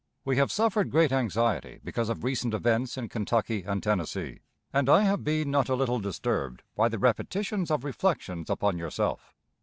We 0.25 0.37
have 0.37 0.51
suffered 0.51 0.89
great 0.89 1.11
anxiety 1.11 1.79
because 1.83 2.09
of 2.09 2.23
recent 2.23 2.55
events 2.55 2.97
in 2.97 3.07
Kentucky 3.07 3.61
and 3.61 3.83
Tennessee, 3.83 4.39
and 4.73 4.89
I 4.89 5.01
have 5.01 5.23
been 5.23 5.51
not 5.51 5.69
a 5.69 5.75
little 5.75 5.99
disturbed 5.99 6.63
by 6.75 6.89
the 6.89 6.97
repetitions 6.97 7.69
of 7.69 7.83
reflections 7.83 8.49
upon 8.49 8.79
yourself. 8.79 9.35